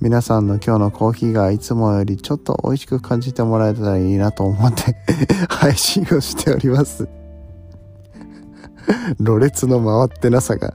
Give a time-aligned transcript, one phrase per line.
[0.00, 4.94] 皆さんの今日のコーヒーがいつもよりちょっと美味しく感じてもらえたらいいなと思って
[5.48, 7.08] 配信をしております。
[9.18, 10.74] ろれつの回ってなさが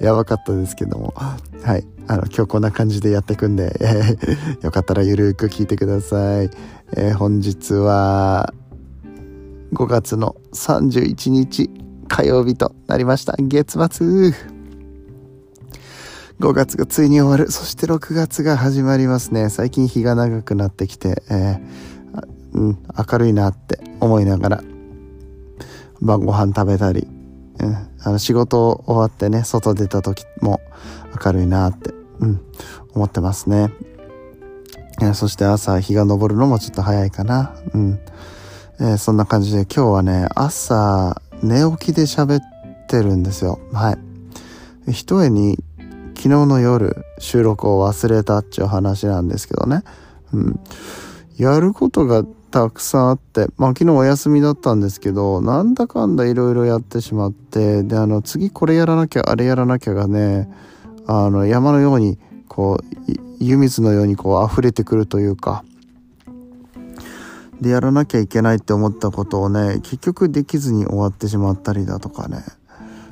[0.00, 1.14] やばかったですけども。
[1.62, 1.86] はい。
[2.08, 3.84] あの、今日こんな感じでやっていくんで、え
[4.60, 6.50] ーよかったらゆるく聞いてください。
[6.96, 8.52] えー本日は
[9.72, 11.70] 5月の31日
[12.08, 13.34] 火曜日となりました。
[13.38, 14.55] 月末。
[16.38, 17.50] 5月がついに終わる。
[17.50, 19.48] そして6月が始まりますね。
[19.48, 21.86] 最近日が長くなってきて、えー
[22.52, 22.78] うん、
[23.10, 24.64] 明るいなって思いながら、
[26.02, 27.08] 晩ご飯食べたり、
[27.58, 30.60] うん、あの仕事終わってね、外出た時も
[31.24, 32.40] 明るいなって、うん、
[32.94, 33.72] 思ってますね。
[35.00, 37.54] えーそして朝日が昇るのもちょっと早いかな。
[37.72, 37.98] うん。
[38.80, 42.42] えーそんな感じで今日はね、朝寝起きで喋っ
[42.88, 43.58] てるんですよ。
[43.72, 44.92] はい。
[44.92, 45.58] 一重に
[46.16, 49.82] 昨日の夜収録を忘れたっていう話なんですけどね。
[50.32, 50.60] うん。
[51.36, 60.50] やることがたくさんあって、まあ昨日お休みだったんですけど、なんだかんだいろいろやってしまって、で、あの、次これやらなきゃ、あれやらなきゃがね、
[61.06, 65.64] あの、山のように、こう、湯水のようにこう溢れてくるというか、
[67.60, 72.38] で、やらなきゃいけないって思ったことをね、結局できずに終わってしまったりだとかね、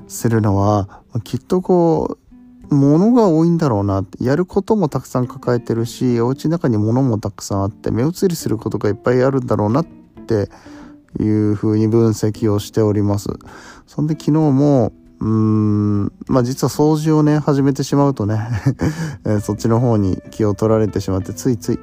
[0.08, 2.23] するのは、きっとこう、
[2.70, 9.86] 物が多いんだろうな、やることもたくさん抱えてるし、お家の中に物もたくさんあって、目移りすることがいっぱいあるんだろうなっ
[10.26, 10.48] て
[11.22, 13.28] いう風に分析をしております。
[13.86, 18.38] そんで昨日も、うーん、まあ実は掃除をね、始めてしまうとね、
[19.42, 21.78] そっちの方に気を取られてしまって、ついつい、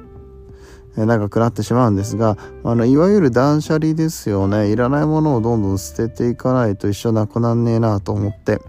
[0.96, 4.70] 長くなってしまうんですが、あの、いわゆる断捨離ですよね。
[4.70, 8.60] いらないものをどんどん捨てていかないと一緒なくなんねえなと思って、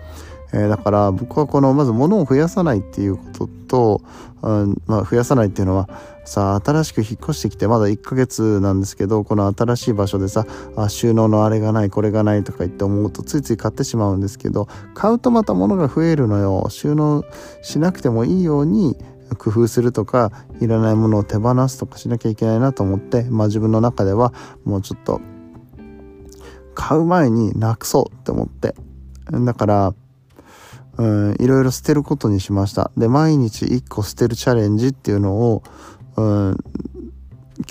[0.54, 4.02] えーだから僕はこのまず物を増やさないっていうことと、
[4.44, 5.90] うんまあ、増やさないっていうのは
[6.26, 16.68] さ新しく引っ越してきてまだ1ヶ月なんですけどこの新しい場所でさあ収納のあれがないこれがないとか言って思うとついつい買ってしまうんですけど買うとまた物が増えるのよ。
[16.70, 17.26] 収納
[17.64, 18.96] しなくてもいいように
[19.40, 20.32] 工夫するとか
[20.62, 24.34] いらないものを手放すとかしなきゃいけないなと思って、まあ、自分の中では
[24.64, 25.20] もうちょっと
[26.76, 28.76] 買う前になくそうって思って。
[29.32, 29.94] だから
[30.98, 32.92] うん、いろいろ捨てることにしました。
[32.98, 35.64] で、毎日1個捨てるチャレンジっていうのを、
[36.18, 36.58] うん、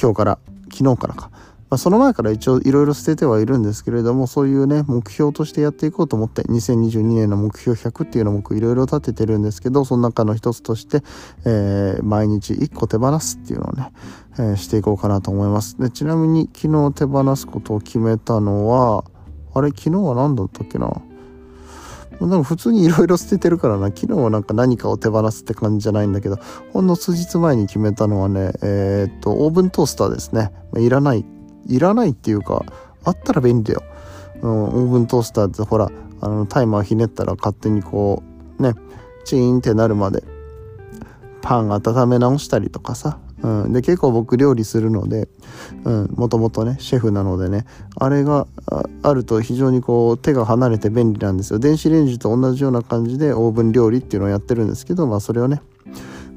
[0.00, 0.38] 今日から、
[0.72, 1.31] 昨日からか。
[1.72, 11.03] まあ、その前から一応いろいろ捨ててはいるんですけれども、そういうね、目標としてやっていこうと思って、2022年の目標100っていうのを僕いろいろ立ててるんですけど、その中の一つとして、
[11.47, 13.91] えー毎日1個手放すっていうのをね、
[14.34, 15.78] えーしていこうかなと思います。
[15.81, 19.05] で、ちなみに昨日手放すことを決めたのは、
[19.55, 20.93] あれ、昨日は何だったっけな？
[22.27, 23.87] なんか普通にいろいろ捨ててるからな。
[23.88, 26.38] 昨日はなんか何かを手放すって感じじゃないんだけど。
[26.72, 30.53] ほんの数日前に決めたのはねえーっとオーブントースターですね。
[30.72, 31.25] まあいらない。
[31.69, 32.65] いらないっていうか
[33.05, 33.84] あったら便利だよ、
[34.43, 35.91] うん、オーブントースターってほら
[36.21, 38.22] あのタイマーひねったら勝手にこ
[38.59, 38.75] うね
[39.25, 40.25] チーンってなるまで
[41.41, 45.29] パン温め直したりとかさ、うん、で結構僕料理するので
[46.15, 47.65] もともとねシェフなのでね
[47.97, 48.47] あれが
[49.03, 51.59] あると非常にこう手が離れて便利なんですよ。
[51.59, 55.61] 電子レンジと同じような感じでオーブン料理っていうのをやってるんですけどまあそれをね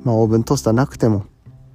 [0.03, 1.25] まあオーブントースターなくても、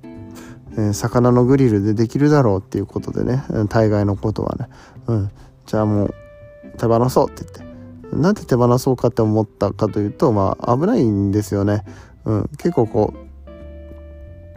[0.03, 4.69] えー魚のグリルでできるだろうっていうことでね大概のことはね、
[5.07, 5.31] うん、
[5.67, 6.15] じゃあもう
[6.79, 7.71] 手放そうって言って。
[8.12, 11.85] なんで手放そうかって思ったかというとまあ危ないんですよね、
[12.25, 13.30] うん、結構こう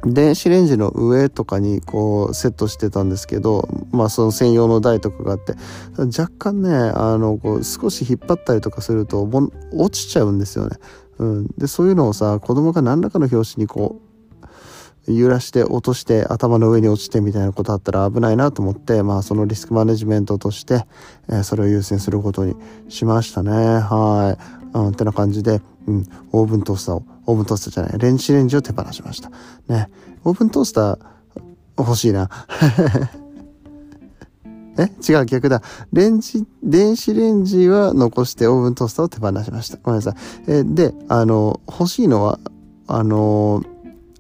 [0.05, 5.53] 電子レンジの上とかにこうセットしてたんですけどまあその専用の台とかがあって
[5.97, 10.77] 若干ねあのこう少し引っ張ったりとかするとも落ちちゃうんですよね。
[11.19, 14.13] うん、でそういうのをさ子供が何らかの拍子にこう
[15.11, 20.85] 揺らして落として頭の上に落ちてみたいなことあったら危ないなと思ってまあそのリスクマネジメントとして、
[21.29, 22.55] えーそれを優先することに
[22.89, 23.51] しましたね。
[23.51, 29.31] はい、うん、ってな感じで、うん、オーブントースターをオーブントースターじゃない電子レンジを手放しました
[29.67, 29.89] ね
[30.23, 30.99] オーブントースター
[31.77, 32.29] 欲しいな
[34.77, 35.61] え違う逆だ。
[35.91, 39.77] レンジ、電子レンジは残してオーブントースターを手放しました。
[39.83, 40.15] ごめんなさい。
[40.47, 42.39] えで、あの、欲しいのは、
[42.87, 43.61] あの、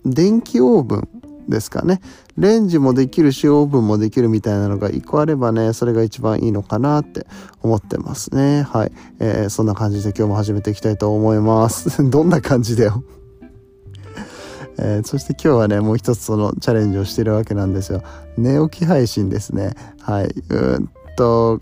[0.05, 1.07] 電気オーブン
[1.47, 2.01] ですかね。
[2.37, 7.25] レンジもできるし、オーブンもできるみたいなのが1個あればね、それが一番いいのかなって
[7.61, 8.63] 思ってますね。
[8.63, 8.91] はい。
[9.19, 12.03] えー、そんな感じで今日も始めていきたいと思います。
[12.09, 13.03] どんな感じだよ。
[14.79, 18.01] えー、そして今日はね、もう一つそのチャレンジをしてるわけなんですよ。
[18.37, 19.75] 寝起き配信ですね。
[19.99, 20.33] はい。
[20.49, 21.61] うんと、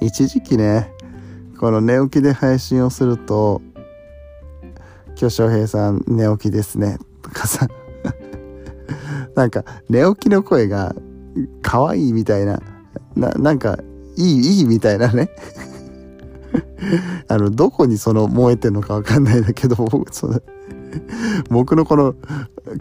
[0.00, 0.92] 一時期ね、
[1.58, 3.60] この寝起きで配信をすると、
[5.20, 6.98] 今日翔平さん寝起きですね。
[7.22, 7.68] とかさ、
[9.34, 10.94] なんか寝起きの声が
[11.62, 12.60] 可愛いみたいな、
[13.16, 13.78] な、なんか
[14.16, 15.30] いい、いいみたいなね。
[17.28, 19.76] あの、どこにその燃えてんのかわかんないんだけど、
[20.10, 20.40] その
[21.48, 22.14] 僕のこの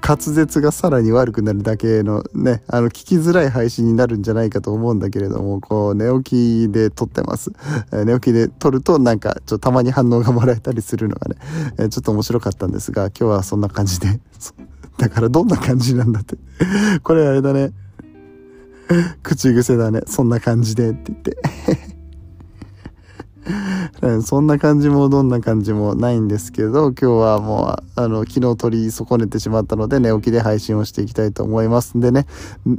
[0.06, 7.52] 滑舌がさらに悪くなるだけのね、あの聞きづらい配信になるんじゃないかと思うんだけれども、こう寝起きで撮ってます。
[8.06, 14.20] 寝起きで撮るとなんかちょっとたまに反応がもらえたりするのがね、ちょっと面白かったんですが、今日はそんな感じで。
[14.98, 16.38] だからどんな感じなんだって。
[17.04, 17.72] これあれだね。
[19.24, 20.02] 口癖だね。
[20.06, 21.92] そんな感じでって言って。
[24.22, 32.26] そんな感じもどんな感じもないんですけど、今日はもう、あの、昨日取り損ねてしまったので、寝起きで配信をしていきたいと思いますんでね、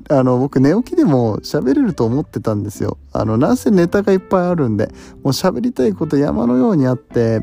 [0.08, 2.98] あの、僕寝起きでも喋れると思ってたんですよ。
[3.12, 4.92] あの、なんせネタがいっぱいあるんで、も
[5.24, 7.40] う喋りたいこと山のようにあって、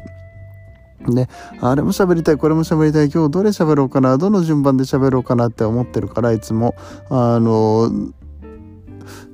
[1.07, 1.28] ね、
[1.62, 6.75] あれも喋りたい、これも喋りたい、今日どれ喋ろうかな、どの順番で喋ろうかなって思ってるから、いつも、
[7.10, 7.90] あの、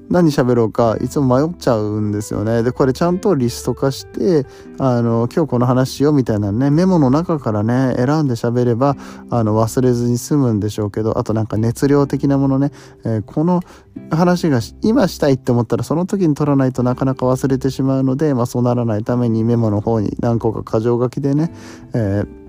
[0.10, 2.64] 何喋ろうかいつも迷っちゃうんですよね。
[2.64, 4.46] で、これちゃんとリスト化して、
[4.78, 8.96] あの、今日この話しようみたいなね、メモの中からね、選んで喋れば、
[9.30, 12.72] あの、忘れずに済むんでしょうけど、あとなんか熱量的なものね、
[13.04, 13.62] えー、この
[14.12, 21.52] 話が今したいって思ったらその時に取らないとなかなか忘れてしまうので、まあそうならないためにメモの方に何個か箇条書きでね、
[21.94, 22.46] えー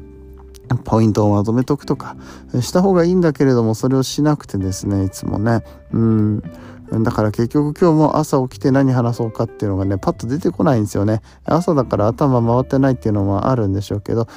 [0.84, 2.16] ポイントをまとめとくとか
[2.60, 5.62] した方がいいんだけれどもそれをしなくてですねいつもね
[5.92, 6.42] うん
[6.92, 11.20] だから結局今日も朝起きて何話そうかっていうのがね、パッと出てこないんですよね。
[11.44, 14.28] 朝だから頭回ってないっていうのもあるんでしょうけど、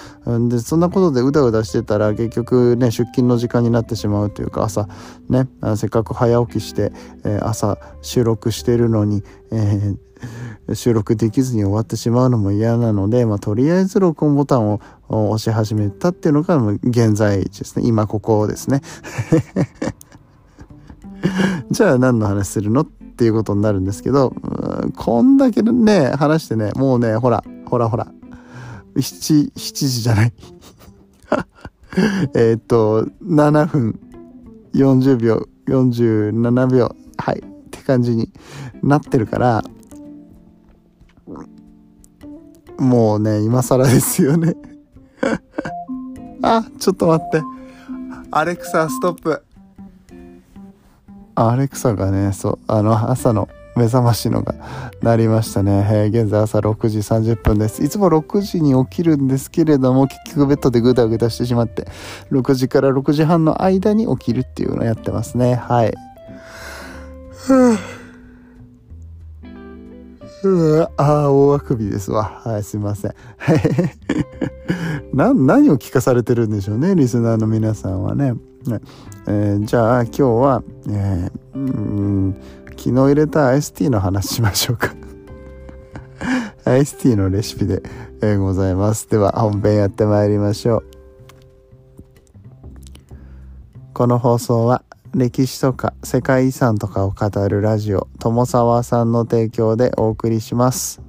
[0.50, 4.88] で、そんなことでうだうだしてたら結局ね、出勤の時間になってしまうというか、朝
[5.30, 6.92] ね、せっかく早起きして、
[7.42, 17.88] 朝収録してるのに、えー、収録できずに終わってしまうのも嫌なので、まあ、とりあえず録音ボタンを押し始めたっていうのが現在ですね。
[17.88, 18.82] 今ここですね。
[21.72, 24.34] じゃあ何の話するのっていうことになるんですけど、
[24.96, 28.08] こんだけね、話してね、もうね、ほら、ほらほら、
[28.96, 30.34] 7、7時じゃない。
[32.36, 34.00] えっと、7分
[34.74, 38.32] 40秒、47秒、はい、って感じに
[38.82, 39.64] なってるから、
[42.78, 44.56] もうね、今更ですよね。
[46.42, 47.44] あ、ちょっと待って。
[48.32, 49.44] アレクサ、ストップ。
[51.48, 54.56] アレクサがね、そう、あの、朝の目覚ましのが
[55.02, 55.88] 鳴りましたね。
[55.90, 57.82] えー、現在朝6時30分です。
[57.82, 61.88] いつも6時に起きるんですけれども、結局ベッドでグダグダしてしまって、
[62.32, 65.56] 6時から6時半の間に起きるっていうのをやってますね。
[65.56, 65.94] はい。
[70.44, 72.42] うわああ、大あくびですわ。
[72.44, 73.14] はい、すいません。
[75.14, 78.34] な、何を聞かされてるんでしょうね、リスナーの皆さんはね。
[78.66, 78.82] ね
[79.28, 82.36] えー、じゃあ今日は、えー、うん
[82.72, 84.94] 昨日入れたアイスティーの話しましょうか
[86.66, 87.84] アイスティーのレシピで、
[88.22, 89.10] えー、ございます。
[89.10, 90.84] では本編やってまいりましょう。
[93.94, 101.09] この放送は歴史とか世界遺産とかを語るラジオ友沢さんの提供でお送りします。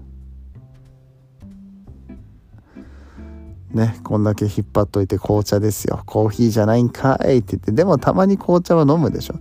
[3.72, 6.02] ね、こんだけ引っ張っといて紅茶ですよ。
[6.06, 9.34] コーヒーじゃないんかいって言って、でもたまに紅茶は飲むでしょ。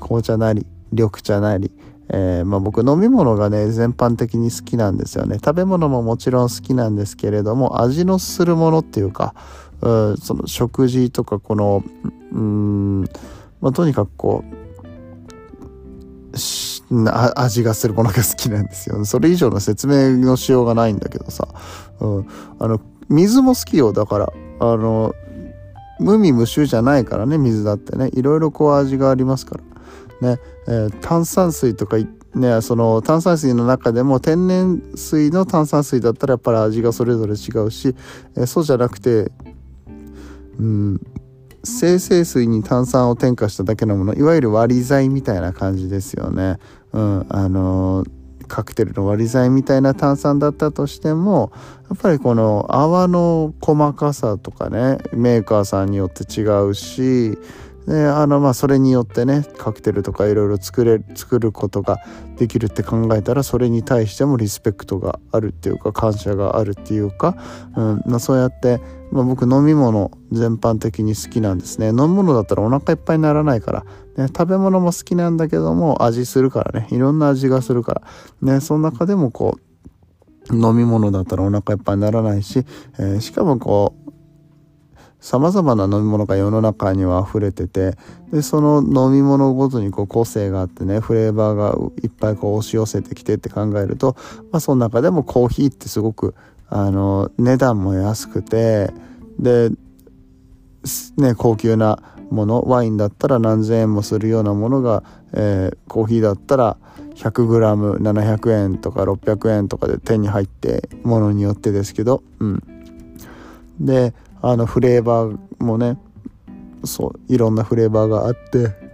[0.00, 1.70] 紅茶なり、緑茶なり。
[2.08, 5.36] えー、まあ、僕飲み物がね、全般的に好きなんですよね。
[5.36, 9.34] 食べ物ももちろん好きなんですけれども、味のするものっていうか、
[9.82, 11.84] うその食事とかこの、
[12.32, 13.02] うん、
[13.60, 14.56] まあ、とにかくこう、
[17.34, 19.04] 味がするものが好きなんですよ。
[19.04, 21.48] それ以上の説明のしようがないんだけどさ、
[22.00, 22.28] うん、
[22.58, 24.32] あの水も好きよだから。
[24.58, 25.14] あの
[25.98, 28.10] 無味無臭じゃないからね水だってね。
[28.12, 29.58] いろいろこう味がありますか
[30.20, 30.30] ら。
[30.30, 31.96] ね、えー、炭酸水とか
[32.34, 37.34] ねその炭酸水の中でも天然水の炭酸水だったらやっぱり味がそれぞれ違
[37.64, 37.94] うし、
[38.34, 39.30] えー、そうじゃなくて
[40.58, 41.00] うん
[41.64, 46.58] 生成水に炭酸を添加しただけのものいわゆる割り剤みたいな感じですよね。
[46.92, 51.52] うん、あのーカクテルの割り剤みたいな炭酸だったとしても
[51.90, 57.38] やっぱりこの泡の細かさとかねメーカーさんによって違うし
[57.86, 61.98] であのまあそれによってねカクテルとかいろいろ作れ作ることが
[62.36, 67.36] できるって考えたらそれに対してもリスペクトがあるっていうか感謝があるっていうか、
[67.76, 68.80] うんまあ、そうやって、
[69.12, 71.88] まあ、僕飲み物全般的に好きなんですね。
[71.88, 73.84] 飲み物だったらお腹いっぱいにならないから、
[74.16, 76.88] ね、食べ物も好きなんだけども味するからね。
[76.90, 78.02] いろんな味がするから、
[78.54, 79.66] ね、その中でもこう
[80.54, 82.64] 飲み物だったらお腹いっぱいにならないし、
[82.98, 84.06] えー、しかもこう
[85.26, 87.96] 様々な飲み物が世の中には溢れてて、
[88.32, 88.78] で、その
[89.08, 94.14] 飲み物ごとにこう個性があってね、フレーバーがいっぱいこう押し寄せてきてって考えると、
[94.52, 96.36] まあその中でもコーヒーってすごく、
[96.68, 98.92] あの、値段も安くて、
[99.40, 99.70] で、
[101.16, 101.98] ね、高級な
[102.30, 105.02] もの、ワインだったら何千円もするようなものが、
[105.32, 106.76] えー、コーヒーだったら
[107.16, 112.62] 100g700 円とか600円とかで手に入ってものによってですけど、うん。
[113.80, 115.98] で、あのフレーバーもね
[116.84, 118.86] そういろんなフレーバーがあって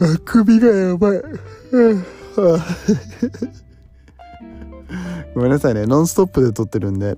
[0.00, 1.22] あ首がやばい。
[5.34, 5.86] ごめんなさいね。
[5.86, 7.16] ノンストップで撮ってるんで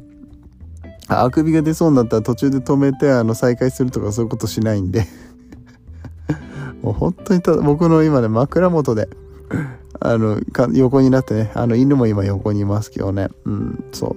[1.08, 5.06] あくびが出そうになったら途中で止めてあの再開するとかそういうことしないんで。
[6.82, 9.08] もう本当にた僕の今ね枕元で
[9.98, 10.40] あの
[10.72, 13.28] 横になってねあの犬も今横にいますけどね。
[13.44, 14.16] うんそう。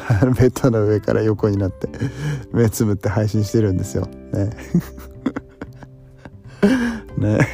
[0.38, 1.88] ベッドの上から横になって
[2.52, 4.06] 目つぶって配信してるんですよ。
[4.32, 4.50] ね。
[7.18, 7.48] ね。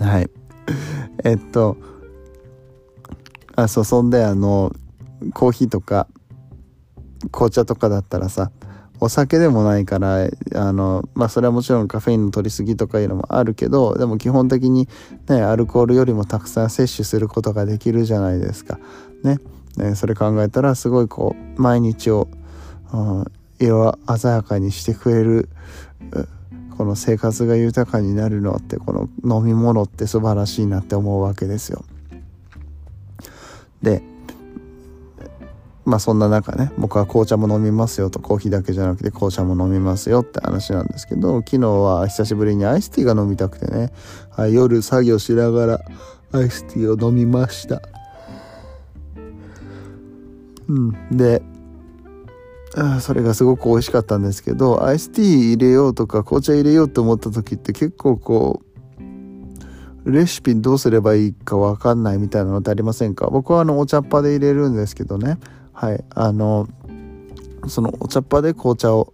[0.00, 0.30] はい。
[1.24, 1.76] えっと、
[3.54, 4.72] あ、そう、そんであの、
[5.32, 6.06] コーヒーとか
[7.32, 8.50] 紅茶とかだったらさ、
[9.00, 14.88] お酒でもないからあのまあそれはもちろんカフェインの取りすぎとかいうのもあるけどでも基本的に
[15.28, 18.78] ねアルコールよりもたくさん摂取することができるじゃないですか
[19.22, 19.38] ね。
[19.94, 22.28] それ考えたらすごいこう毎日を、
[23.58, 25.48] 色鮮やかにしてくれる
[26.76, 28.92] この生活が豊かになるのってこ
[29.22, 31.84] の飲み物って素晴らしいなって思うわけですよ。
[33.82, 34.02] で
[35.84, 43.92] まあそんな中ね僕は紅茶も飲みますよとコーヒーだけじゃなくて紅茶も飲みますよって話なんですけど昨日は久しぶりにアイスティーが飲みたくてね、
[44.30, 45.80] はい、夜作業しながら
[46.32, 47.95] アイスティーを飲みました。
[50.68, 51.16] うん。
[51.16, 51.42] で
[53.00, 58.62] それがすごく美味しかったんですけどアイスティー入れようとか紅茶入れようと思った時って結構こ
[60.04, 63.28] うレシピどうすればいいか分かんないみたいなのってありませんか？
[63.28, 65.38] 僕はあのお茶っ葉で入れるんですけどね。
[65.72, 66.04] はい。
[66.10, 66.68] あの
[67.66, 69.12] そのお茶っ葉で紅茶を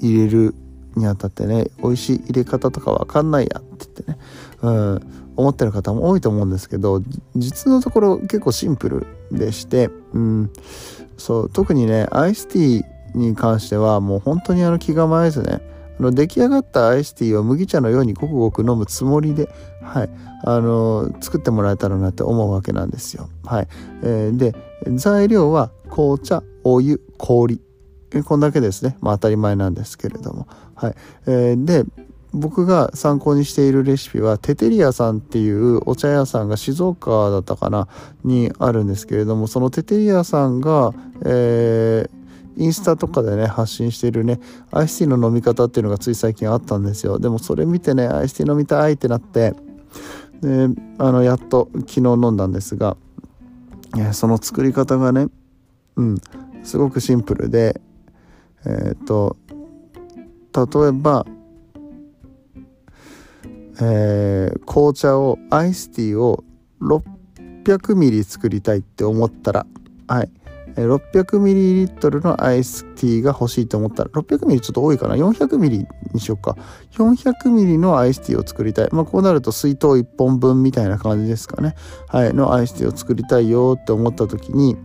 [0.00, 0.54] 入れる
[0.96, 4.18] にあたってね美味しい入れ方とかわかんないやって言ってね、
[4.62, 7.02] うん、思ってる方も多いと思うんですけど
[7.34, 10.52] 実のところ結構シンプルでして、うん、
[11.16, 15.60] そう特にねアイスティーに関してはもう本当にあの気構えずね
[15.98, 19.48] あの出来上がったアイスティーを麦茶のようにごくごく飲むつもりで、
[19.82, 20.10] はい、
[20.44, 23.28] あの作ってもらえたらなって思うわけなんですよ。
[23.44, 23.68] はい。
[24.02, 24.54] えー、で
[24.94, 27.60] 材料は紅茶お湯氷。
[28.24, 30.94] こんだけですね、まあ、当たり前なんですけれども、はい。
[31.26, 31.84] えー、で
[32.32, 37.88] 僕が参考にしているレシピはテテリアさんっていうお茶屋さんが静岡だったかな
[38.24, 40.92] にあるんですけれどもそのテテリアさんが、
[41.24, 42.20] えー
[42.56, 44.38] インスタとかでね、発信してるね、
[44.70, 47.18] アイスティーの飲み方っていうのがつい最近あったんですよ。
[47.18, 49.54] でもそれ見てね、アイスティー飲みたいってなって、
[50.42, 50.68] で、
[50.98, 52.98] あの、やっと昨日飲んだんですが、
[54.12, 55.28] その作り方がね、
[55.96, 56.18] うん、
[56.62, 57.80] すごくシンプルで、
[58.66, 59.36] えっ、と、
[60.54, 61.24] 例えば、
[63.80, 66.44] えー、紅茶を、アイスティーを
[66.82, 69.66] 600ミリ作りたいって思ったら、
[70.06, 70.30] はい。
[70.76, 76.56] 600ml のアイスティーが欲しいと思ったら 600ml ちょっと多いかな？400ml にしようか。
[76.92, 78.88] 400ml のアイスティーを作りたい。
[78.92, 81.74] まあこうなると水筒1本分みたいな感じですかね。
[82.08, 82.34] はい。
[82.34, 84.76] のアイスティーを作りたいよって思った時に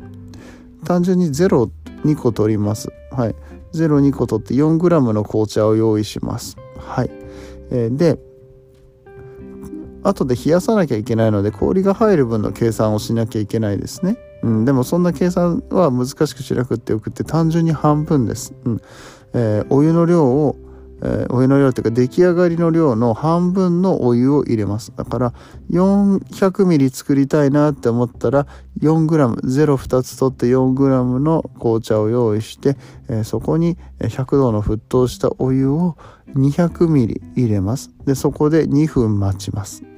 [0.86, 2.90] 単純に02個取ります。
[3.12, 3.36] はい。
[3.74, 6.58] 02個取って 4g の紅茶を用意します。
[6.78, 7.12] はい、
[7.72, 8.18] えー、で
[10.08, 18.54] 後で冷やさなきゃいけないので氷が入る分の計算をしなきゃいけないですねうん、でもそんな計算は難しくしなくってよくって単純に半分です。
[18.64, 18.82] うん
[19.34, 20.56] えー、お湯の量を、
[21.02, 24.94] えー、お湯の量というか出来上がりの量の半分のお湯を入れます。
[24.96, 25.34] だから
[25.72, 28.46] 400ミリ作りたいなって思ったら
[28.82, 32.78] 4g、02つ取って 4g の紅茶を用意して、
[33.10, 35.98] えー、そこに100度の沸騰したお湯を
[36.36, 37.90] 200ミリ入れます。
[38.06, 39.95] で、そこで2分待ちます。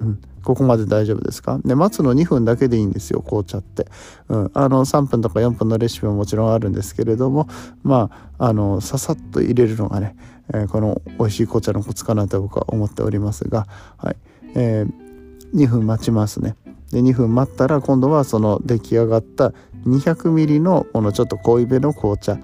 [0.00, 1.58] うん、ここまで大丈夫ですか？
[1.64, 3.86] で待つの2分だけでいいんですよ紅茶って、
[4.28, 7.48] うん、あの3分とか4分のレシピももちろんあるんですけれども
[7.82, 10.16] まああのささっと入れるのがね、
[10.54, 14.16] えー、この美味しい紅茶のコツかなと僕は思っておりますが、はい。
[14.54, 16.56] えー、2分待ちますね。
[16.90, 19.52] で2分待ったら今度はその出来上がった
[19.86, 22.38] 200ml のこのちょっと濃いめの紅茶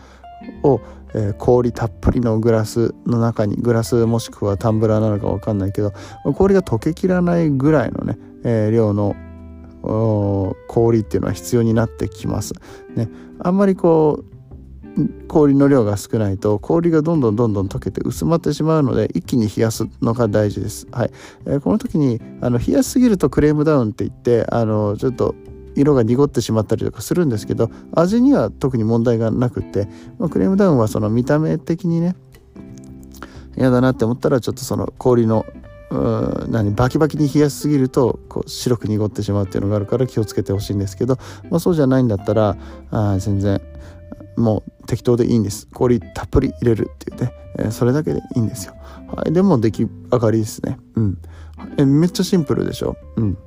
[0.62, 0.80] を、
[1.14, 5.92] え、氷たっぷりのグラスの中にグラスもしくはタンブラーなのか分かんないけど
[6.34, 9.16] 氷が溶けきらないぐらいのね、え、量の
[10.68, 12.54] 氷っていうのは必要になってきます。
[12.94, 14.34] ね、あんまりこう
[15.26, 20.86] 氷の量が少ないと氷がどんどんどんどん溶けて薄まってしまうので一気に冷やすのが大事です。
[20.92, 21.10] はい
[21.46, 25.34] えー、この時にあの冷やしすぎるとクレームダウンって言ってあのちょっと
[25.74, 29.88] 色が濁ってしまったりとかするんですけど味には特に問題がなくて、
[30.18, 32.16] まあ、クレームダウンはその見た目的にね
[33.56, 35.46] 嫌だなって思ったらちょっとその氷の
[36.48, 41.18] 何バキバキに冷やしすぎるとこう白く濁ってしまうっていうのがあるから気をつけてほしいんですけど、
[41.50, 42.56] まあ、そうじゃないんだったら
[42.90, 43.60] あ全然
[44.36, 45.68] もう適当でいいんです。
[45.72, 48.74] 氷たっぷり入れるっていうね、えー、それだけでいいんですよ、
[49.14, 50.78] はい、でも出来上がりですね。
[50.96, 51.18] うん。
[51.78, 52.96] えめっちゃシンプルでしょ？
[53.16, 53.38] うん。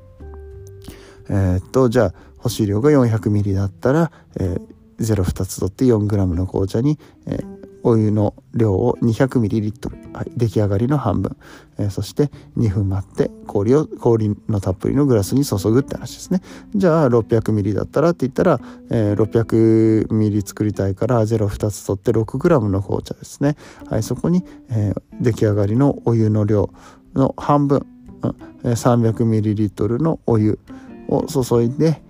[1.29, 11.37] えー、っとじゃあ欲し量が 400ml だったら、えー、02つ取って 4g の紅茶に、えー、お湯の量を 200ml、はい、出来上がりの半分、
[11.77, 16.41] えー、そして2分待って氷を氷のたっぷりのグラスに注ぐって話ですね。
[16.75, 23.55] じゃあ 600ml だったらって言ったら、えー、600ml 作りたいから02つ取って 6g の紅茶ですね、
[23.89, 26.69] はい、そこに、えー、出来上がりのお湯の量
[27.13, 27.85] の半分、
[28.21, 30.59] うん、300ml のお湯
[31.07, 32.01] を注いで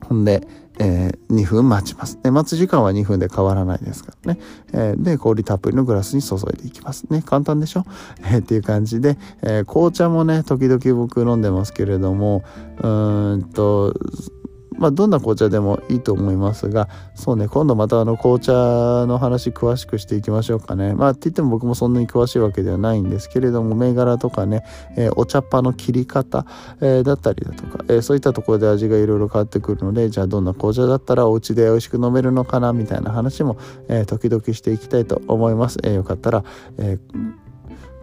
[0.00, 0.46] ほんで
[0.78, 2.20] えー、2分待ちます。
[2.22, 4.40] で、待つ時間は2分で変わらないですからね。
[4.72, 7.22] えー、で、氷たっぷりのグラスに注いでいきますね。
[7.22, 7.84] 簡単でしょ、
[8.24, 12.42] えー、っていう感じで、え、紅茶もね、時々僕飲んでますけれども、
[12.78, 13.94] うーんと、
[14.82, 18.52] まあ、どんな紅茶でもいいと思いますがそうね今度またあの紅茶
[19.06, 20.92] の話詳しくしていきましょうかね。
[20.94, 24.64] まあって言っても僕もそんなに詳しいわけではないんですけれども銘柄とかね、
[24.96, 26.46] えー、お茶っ葉の切り方、
[26.80, 33.56] えー、だったりだとか、えー、そういったところで味がいろいろ変わってくるのでじゃあどんな紅茶だったらお家で美味しく飲めるのかなみたいな話も、
[33.88, 36.44] え時々していきたいと思います、えよかったら、
[36.78, 36.98] え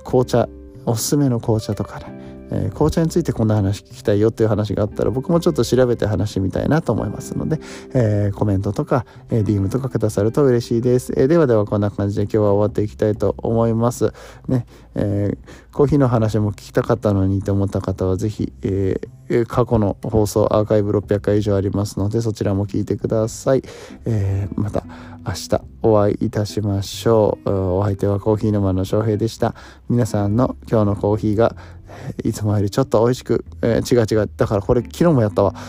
[0.06, 0.48] 紅茶
[0.86, 2.19] おすすめの紅茶とかね
[2.52, 7.60] えー、紅茶についてこんな話聞きたいよっていう話があったら僕もちょっと調べて話してみたいなと思いますので、
[7.94, 14.14] えー、コメントとか、えー、DM とかくださると嬉しいです、えー、ではではこんな感じで今日は終わっていきたいと思います。
[14.48, 15.38] ね、え、
[15.72, 19.00] コーヒーの話も聞きたかったのにと思った方はぜひ、え、
[19.48, 23.64] 過去の放送アーカイブ600回以上ありますのでそちらも聞いてください、
[24.06, 24.84] え、また
[25.26, 27.50] 明日お会いいたしましょう。
[27.50, 29.54] お相手はコーヒー沼の翔平でした。
[29.90, 31.56] 皆さんの今日のコーヒーが
[32.23, 34.30] いつもよりちょっと美味しく、えー、違う違う。
[34.36, 35.54] だからこれ昨日もやったわ。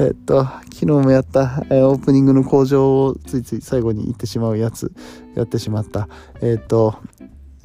[0.00, 4.92] えっと、昨日もやった、えー、オープニングの工場をついつい最後に行ってしまうやつ、
[5.36, 6.08] やってしまった。
[6.40, 6.96] えっと、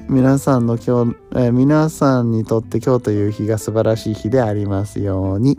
[0.08, 5.56] 皆さんの今日、えー、皆さんにとって今日という日が素晴らしい日でありますように。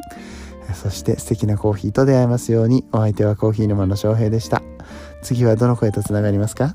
[0.73, 2.85] そして素敵なコーヒーと出会えますように。
[2.93, 4.61] お相手はコーヒー沼の翔平でした。
[5.21, 6.71] 次はどの声とつながりますか？